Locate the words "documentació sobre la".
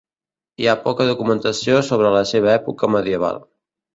1.09-2.23